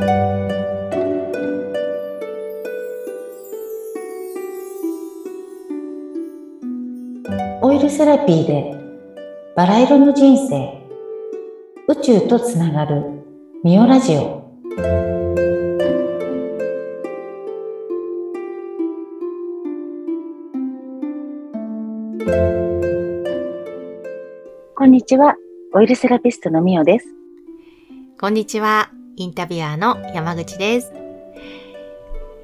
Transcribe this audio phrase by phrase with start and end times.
[0.00, 0.02] オ
[7.72, 8.76] イルセラピーで
[9.56, 10.78] バラ色の人生。
[11.88, 13.02] 宇宙とつながる
[13.64, 14.46] ミオラジオ。
[24.76, 25.34] こんにちは。
[25.74, 27.08] オイルセラピストのミオです。
[28.20, 28.92] こんにちは。
[29.18, 30.92] インタビュアーの山口です。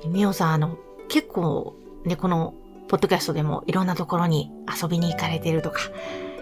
[0.09, 0.77] みおさん、あの、
[1.09, 2.55] 結構ね、この
[2.89, 4.51] ポッドキャストでもいろんなところに
[4.83, 5.81] 遊びに行かれてるとか、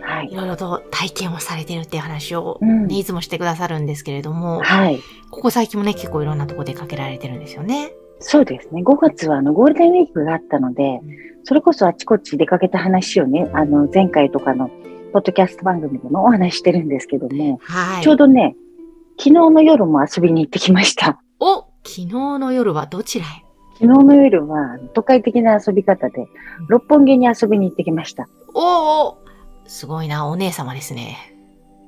[0.00, 4.98] はいいろいろと体験をされてるっていう話を、うんねいつもしてくださるんですけれども、はい
[5.30, 7.92] ここ最近もね、結構いろんなところ出かけられてるんですよね。
[8.20, 11.00] そうですね5月はあのゴールデンウィークがあったので
[11.42, 14.70] それこそあちこち出かけた話をねあの前回とかの
[15.12, 18.02] ポッドキャスト番組でもお話ししてるんですけども、はい。
[18.02, 18.56] ちょうどね、
[19.18, 21.20] 昨日の夜も遊びに行ってきました。
[21.38, 22.06] お昨日
[22.38, 23.28] の夜はどちらへ？
[23.74, 26.26] 昨日の夜は都会的な遊び方で、
[26.68, 28.28] 六本木に遊びに行ってきました。
[28.54, 29.18] おお
[29.66, 31.34] すごいな、お姉様ですね。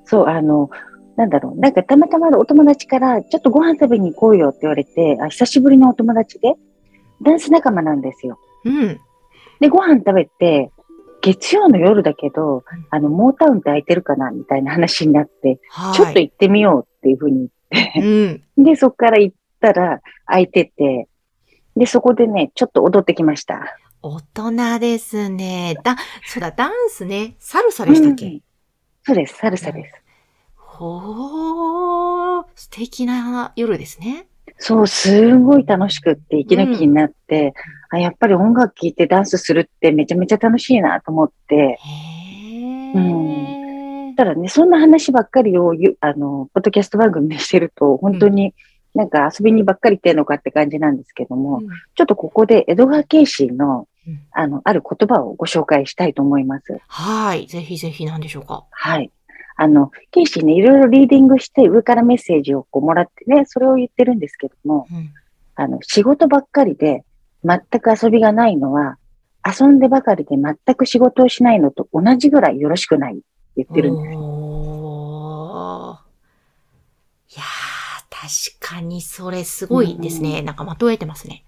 [0.04, 0.70] そう、あの、
[1.16, 6.54] なんだろう、なんかたまたまお友達から、ちょっとご飯食べに行こうよって言われて、あ久しぶりのお友達で、
[7.22, 8.38] ダンス仲間なんですよ。
[8.64, 9.00] うん。
[9.60, 10.72] で、ご飯食べて、
[11.24, 15.94] 月曜の夜だけど、あの、モータウンって空いてるかなみたいな話になって、はい。
[15.94, 18.42] ちょっと行ってみようっていうふうに言って、うん。
[18.62, 21.08] で、そこから行ったら空いてて、
[21.76, 23.78] で、そこでね、ちょっと踊ってきました。
[24.02, 25.76] 大人ですね。
[25.82, 27.36] だ、そうだ、ダンスね。
[27.38, 28.40] サルサでしたっけ、うん
[29.06, 29.94] そうです、サルサです。
[30.56, 34.26] ほー、素敵な夜ですね。
[34.58, 37.54] そう、すごい楽しくって息抜きになって、
[37.90, 41.76] あ、やっぱり音楽聴いてダンスするってめちゃめちゃ楽しいなと思って、へ
[42.94, 44.16] うー。
[44.16, 48.54] ただね、そんな話ばっかりをゆ、あの、ポッドキャスト番組でしてると、本当に
[48.94, 56.78] なんか遊びにばっかり行ってんのかって感じなんですけども、うんちょっとここで江戸川慶心のうん、あの、ある言葉をご紹介したいと思います。
[56.88, 57.46] はい。
[57.46, 58.64] ぜひぜひ何でしょうか。
[58.70, 59.10] はい。
[59.56, 65.12] あの、ケイシーね、いろいろリーディングして上からメッセージをこうもらってね、それを言ってるんですけども、うん。
[65.56, 67.04] あの、仕事ばっかりで
[67.44, 68.98] 全く遊びがないのは、
[69.46, 73.22] 遊んでばかりで全く仕事をしないのと同じぐらいよろしくないって
[73.58, 74.16] 言ってるんです。
[74.16, 76.04] おー。
[77.36, 80.42] いやー、確かにそれすごいですね。
[80.42, 81.44] なんかまとえてますね。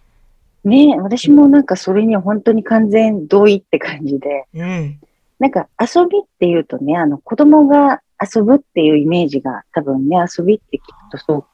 [0.64, 5.00] ねえ私もなんかそれに本当に完全同意って感じで、うん。
[5.38, 11.44] なんか遊びっていうとね、あの子供が遊ぶっていうイメージが多分ね、遊びってきっとそう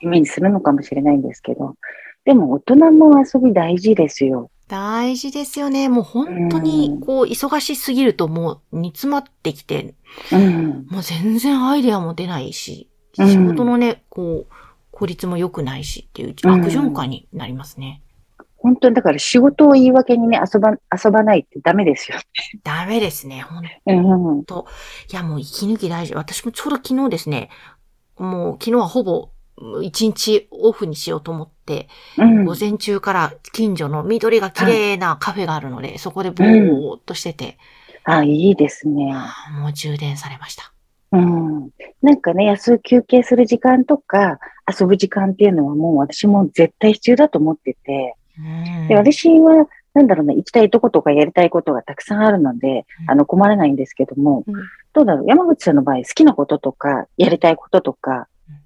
[0.00, 1.76] イメージするのかもしれないんですけど、
[2.24, 4.50] でも大人も遊び大事ですよ。
[4.68, 5.88] 大事ですよね。
[5.88, 9.94] もう本当に、こう、忙しすぎるともう煮詰まってきて、
[10.32, 10.86] うん。
[10.90, 14.52] もう全然アイデアも出ないし、うん仕事のね、こう、
[14.90, 18.02] 効率も良くないしっていううん悪循環になりますね。
[18.66, 22.18] 本当にだから仕事を言い訳にね、遊ば、遊ばないってダメですよ。
[22.64, 23.42] ダメですね。
[23.42, 24.40] ほんうん。
[24.40, 24.44] い
[25.14, 26.14] や、もう息抜き大事。
[26.14, 27.48] 私もちょうど昨日ですね、
[28.18, 29.28] もう昨日はほぼ
[29.82, 31.88] 一日オフにしようと思って、
[32.18, 32.44] うん。
[32.44, 37.58] 午前中から近所の緑が綺麗なカフェがあるので、そこでぼーっとしてて、
[38.02, 39.14] あ、いいですね。
[39.60, 40.72] もう充電されました。
[41.12, 41.70] うん。
[42.02, 48.25] なんかね、安い休憩する時間とか、遊ぶ時間っていうのはもう私も絶対必要だと思ってて、うん
[48.88, 53.10] で、私は、なんだろうな、行きたいとことかやりたいことがたくさんあるので、うん。
[53.10, 54.54] あの、困らないんですけども、うん。
[54.92, 58.56] どうだろう、山口さんの場合、好きなこととか、やりたいこととかうん、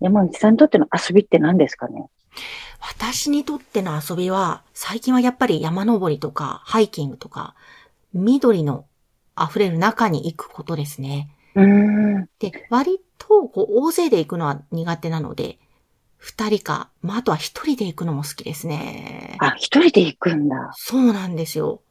[0.00, 2.08] 山口さんにとっての遊びって何ですかね？
[2.80, 7.54] 私にとっての遊びは、最近はやっぱり山登りとか、ハイキングとか、
[8.12, 8.84] 緑の
[9.40, 11.30] 溢れる中に行くことですね。
[11.54, 12.28] うーん。
[12.38, 15.58] で、割と、こう、大勢で行くのは苦手なので、
[16.24, 19.36] 二人か、まあ、あとは一人で行くのも好きですね。
[19.40, 20.72] あ、一人で行くんだ。
[20.74, 21.82] そうなんですよ。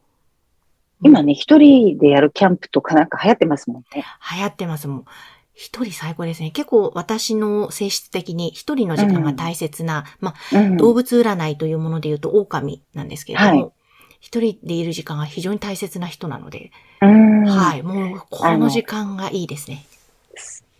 [1.03, 4.03] 今ね、一人でやるキャンプとかなんか流行ってますもんね。
[4.35, 5.05] 流行ってますもん。
[5.53, 6.49] 一人最高ですね。
[6.49, 10.77] 結構私の性質的に一人の時間が大切な、まあ、うん。
[10.77, 13.71] 動物占いというもので言うと狼なんですけれども、は
[14.19, 16.71] 一人でいる時間が非常に大切な人なので。
[17.01, 19.85] はい、もうこの時間がいいですね。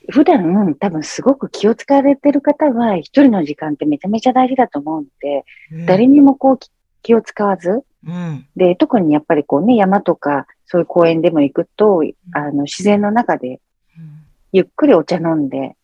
[0.09, 6.69] 普段、多分すごく気を使われてる方は、一人の時間ってめちゃめちゃ大事だと思うので、うん誰にもこうき
[7.01, 8.45] 気を使わず、うん。
[8.55, 12.03] で、特にやっぱりこうね、山とか、そういう公園でも行くと、
[12.33, 13.59] あの、自然の中で、
[13.97, 14.23] うん
[14.55, 15.75] ゆっくりお茶飲んで、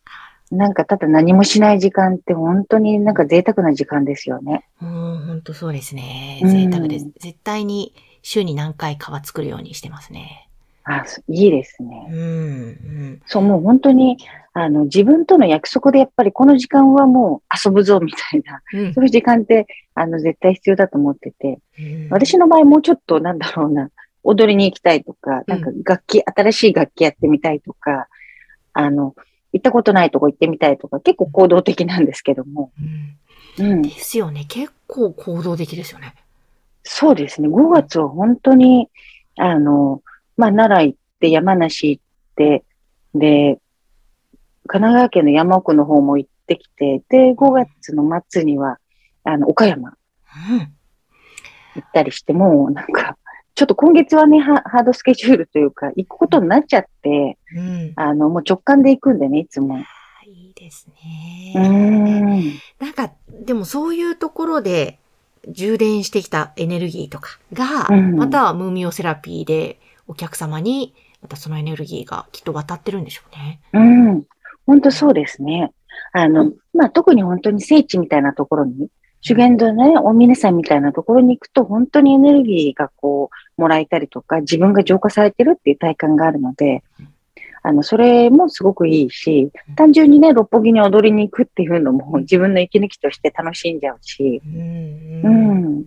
[0.50, 4.64] なんかただ何もしない時間って本当になんか贅沢な時間ですよね。
[4.80, 6.40] もう本当そうですね。
[6.42, 7.06] うん贅沢です。
[7.18, 10.49] 絶対に週に何回かは作るようにしてますね。
[10.92, 12.06] あ、そいいですうね。
[12.08, 12.14] ん。
[12.14, 12.16] う
[13.14, 13.22] ん。
[13.26, 14.18] そう、もう本当に、
[14.52, 23.90] あの、自分との約束でやっぱりこの時間はもう遊ぶぞみたいな、うんそういう時間って、あの、絶対必要だと思ってて、うん私の場合もうちょっとなんだろうな、
[24.24, 28.08] 踊りに行きたいとか、なんか楽器、新しい楽器やってみたいとか、
[28.72, 29.14] あの、
[29.52, 32.72] 行ったことないとこ行ってみたいとか、結構行動的なんですけども、
[33.58, 33.90] うんうんで。
[33.90, 34.44] すよね。
[34.48, 36.14] 結構行動的ですよね。
[36.82, 37.48] そうですね。
[37.48, 38.88] 5月は本当に、
[39.36, 40.02] あの、
[40.40, 42.02] まあ、奈良行って、山梨行っ
[42.34, 42.64] て、
[43.14, 43.58] で、
[44.66, 48.78] 神奈川県の山奥の方も行ってきて、で、5月の末には、
[49.24, 50.58] あの、岡山うん。
[51.76, 53.18] 行ったりして、もうなんか、
[53.54, 57.92] ちょっと今月はね、ハハードスケジュールというか、行くことになっちゃって、うん。
[57.96, 59.78] あの、もう直感で行くんでね、いつも。
[60.24, 61.52] いいですね。
[61.68, 62.52] ん。
[62.78, 64.98] なんか、でもそういうところで
[65.48, 69.78] 充電してきたエネルギーとかが、うんまたはムーミオセラピーで
[70.10, 70.92] お客様に、
[71.22, 73.60] またそのエネルギーがきっと渡ってるんでしょうね。
[73.72, 74.24] うん。
[74.66, 75.72] 本当そうですね。
[76.12, 78.88] あの、まあ、特に本当に聖地みたいなところに、
[79.20, 86.82] 修験道ね、大峰山みたいなところに行くと、本当にエネルギーがこう、もらえたりとか、自分が浄化されてるっていう体感があるので、
[87.62, 95.22] あの、それもすごくいいし、単純にね、六本木に踊りに行くっていうのも自分の息抜きとして楽しんじゃうし、うん。
[95.22, 95.28] う。
[95.28, 95.84] ん。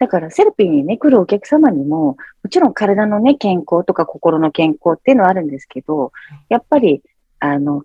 [0.00, 6.12] だから、セルピーにね、来るお客様にも、もちろん体のね、健康とか心の健康っていうのはあるんですけど、
[6.48, 7.02] やっぱり、
[7.38, 7.84] あの、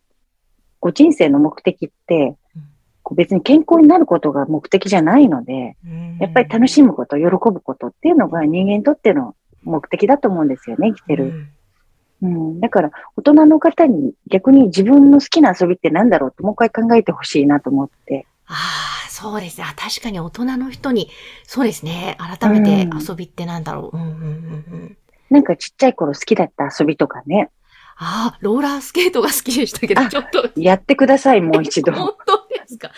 [0.79, 2.35] ご人生の目的って
[3.11, 5.75] 別に健康になることが目的じゃないので、
[6.19, 11.25] やっぱり楽しむこと、喜ぶことっていうのが人間にとっての目的だと思うんですよね、生きてる。
[11.25, 11.49] うん
[12.21, 12.59] うん。
[12.61, 18.25] だから、大人の方に逆に自分の好きな遊びって何だろうってもう一回考えてほしいなと思って。
[18.47, 18.55] ああ、
[19.17, 19.65] そうですね。
[19.65, 21.09] あ確かに大人の人に、
[21.43, 22.17] そうですね。
[22.19, 23.97] 改めてうん遊びってなんだろう。
[23.97, 24.97] うんうんうんうん。
[25.29, 27.49] なんかちっちゃい頃好きだった遊びとかね、
[27.97, 30.49] ああ、ローラースケートが好きでしたけど、あちょっと。
[30.59, 31.93] やってください、もう一度。
[31.93, 32.91] 本当ですか？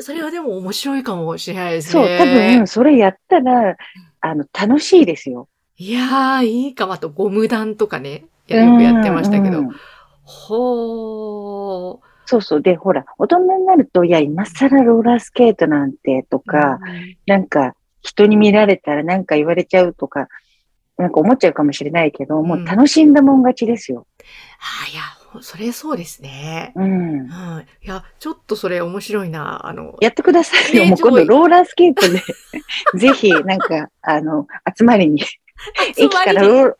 [0.00, 2.18] それはでも面白いかもしれないですそう、ね。
[2.18, 3.76] 多分、それやったら、
[4.22, 5.48] あの、楽しいですよ。
[5.76, 6.94] いやー、いいかも。
[6.94, 8.24] あと、ゴム弾とかね。
[8.48, 9.58] いやよくやってましたけど。
[9.58, 9.76] うんうん
[10.30, 12.07] ほー。
[12.28, 12.60] そうそう。
[12.60, 20.28] で、ほら、大人になると、いや、今更ローラースケートなんて、とか、うんなんか、人に見られたらなんか言われちゃうとか、
[20.98, 24.06] なんか思っちゃうかもしれないけど、もう楽しんだもん勝ちですよ。
[24.60, 25.02] あーいや、
[25.32, 26.72] ほそれそうですね。
[26.76, 27.22] うんう。
[27.22, 27.66] ん。
[27.82, 29.66] いや、ちょっとそれ面白いな。
[29.66, 30.84] あの、やってくださいよ。
[30.84, 32.22] ねもう今度ローラースケートで、
[32.94, 34.46] ぜひ、なんか、あの、
[34.76, 35.22] 集まりに、
[35.96, 36.74] 駅からロー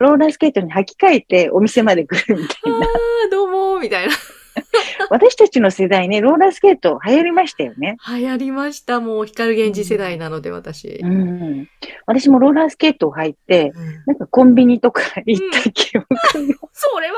[0.00, 2.78] ローラースケートに履き替えてお店まで来るみたいな。
[2.78, 4.14] あーどうも、みたいな。
[5.10, 7.96] 私たちの世代ね、ローラースケート流行りましたよね。
[8.08, 9.00] 流行りました。
[9.00, 11.00] もう、光源氏世代なので、私。
[11.02, 11.68] うん。
[12.06, 16.20] 私もローラースケートを履いて、うんなんかコンビニとか行った記憶が。
[16.72, 17.14] それは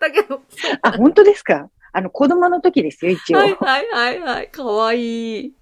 [0.00, 0.42] なかったけど。
[0.82, 1.68] あ、本当ですか？
[1.92, 3.38] あの、子供の時ですよ、一応。
[3.38, 4.48] はいはいはいはい。
[4.50, 5.52] かわいい。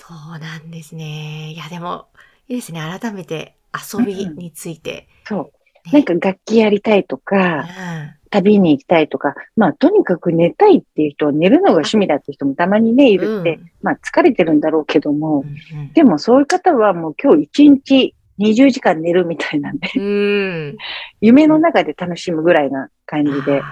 [0.00, 1.52] そうなんですね。
[1.52, 2.06] いや、でも、
[2.48, 2.80] いいですね。
[3.00, 5.08] 改めて遊びについて。
[5.24, 5.44] そう。
[5.44, 20.76] ねなんか楽器やりたいとうか、ん旅に行きたいとか、まあ、とにかく寝たいっていう人は寝るのが趣味だっていう人もたまにね、いるって、うんまあ、疲れてるんだろうけども、うんでもそういう方はもう今日一日20時間寝るみたいなんで、うん。
[21.20, 23.62] 夢の中で楽しむぐらいな感じで、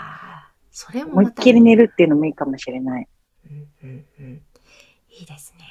[0.71, 3.09] それも思いまったきり寝るっていうのもいいかもしれない。
[3.51, 4.43] うんうんうん
[5.27, 5.65] ですね。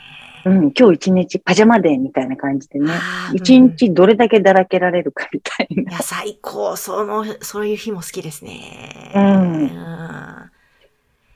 [0.45, 5.91] うん、今日一日パジャマデーみたいな感じでね、あー一日どれだけだらけられるかみたいな。
[5.91, 6.75] いや、最高。
[6.75, 9.12] その、そういう日も好きですね。
[9.15, 9.69] うんん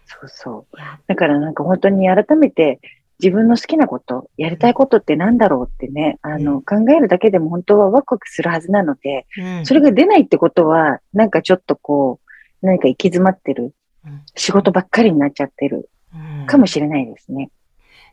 [0.06, 0.78] そうそう。
[1.08, 2.80] だからなんか本当に改めて
[3.20, 12.20] 自分の好きなこと、やりたいことってなんだろうってね、あの、考えるだけでも本当はワクワクするはずなので、うんそれが出ないってことは、なんかちょっとこ
[12.62, 13.74] う、何か行き詰まってる
[14.06, 17.50] うん、仕事ばっかりになっちゃってるうんかもしれないですね。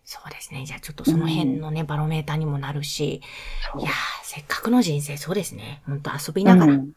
[0.05, 0.65] そうですね。
[0.67, 3.23] じゃあちょっとその辺のね、バロメーターにもなるし、
[3.79, 3.93] いやー、
[4.23, 5.83] せっかくの人生、そうですね。
[5.87, 6.75] 本当遊びながら。
[6.75, 6.93] うん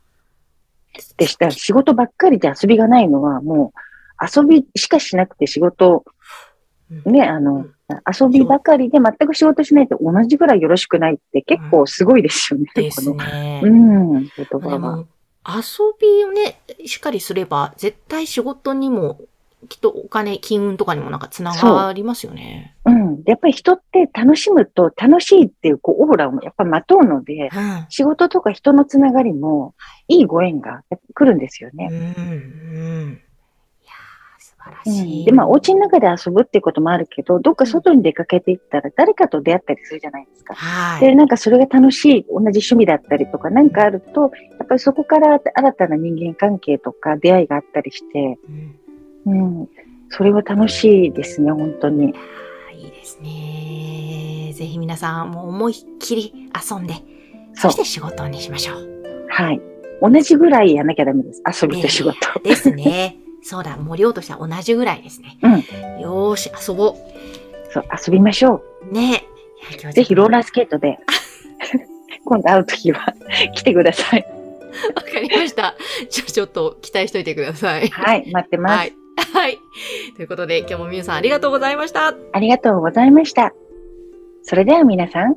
[1.17, 6.03] でしたら仕事ばっかりで遊びがないのはもう遊びしかしなくて仕事、
[7.05, 12.65] うんね、あの、遊びばかりで全く仕事しないと同じぐらいよろしくないって結構すごいですよね。
[12.73, 13.61] ですこのね。
[13.63, 14.79] うん、言で葉は。
[14.79, 15.07] も、
[15.45, 19.19] 遊びをね、しっかりすれば、絶対仕事にも、
[19.69, 22.75] きっとお金、金運とかにもなんかつながりますよね。
[22.85, 22.96] うん。
[23.27, 27.85] でやっぱり人って楽しむと楽しいっていうこうオーラをやっぱまとうので、うん。
[27.89, 29.75] 仕事とか人のつながりも
[30.07, 31.89] いいご縁が来るんですよね。
[31.91, 33.21] うん、うん。
[33.83, 35.25] いやー、素晴晴らしい。
[35.25, 40.55] で、まあ、お家の中で遊ぶっていうこともあるけど、どっか外に出かけていったら誰かと出会ったりするじゃないですか。
[40.55, 41.01] はい。
[41.01, 48.39] で、なんかそれが楽しい、同じ趣味だったりとか、なんかあると、やっぱりそこから新たな人間関係とか出会いがあったりして、
[49.25, 49.69] うんうん、
[50.11, 52.13] それは楽しいですね、本当に。
[53.07, 54.51] ですね。
[54.53, 56.95] ぜひ皆さんもう思いっきり遊んで、
[57.53, 59.27] そして仕事にしましょう。
[59.29, 59.61] はい。
[60.01, 61.41] 同じぐらいやんなきゃダメです。
[61.63, 62.15] 遊びと仕事。
[62.43, 63.15] ですね。
[63.41, 65.37] そうだ、もう量としては同じぐらいですね。
[65.41, 65.51] うん。
[66.01, 66.97] よーし、遊ぼ
[67.71, 68.93] そう、遊びましょう。
[68.93, 69.19] ねいや
[69.71, 69.93] 今日う。
[69.93, 70.41] ぜひローラー。
[70.41, 70.99] ースケートで、
[72.25, 73.13] 今度会うときは
[73.55, 74.25] 来てください。
[74.95, 75.75] わかりました。
[76.09, 77.87] じゃあちょっと期待しといてください。
[77.87, 78.77] はい、待ってます。
[78.77, 78.93] はい。
[79.17, 79.59] はい。
[80.15, 82.15] ということで、今日もみゆさんありがとうございました。
[82.33, 83.53] ありがとうございました。
[84.43, 85.35] それでは皆さん、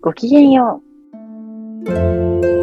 [0.00, 0.82] ごきげんよ
[1.86, 2.61] う。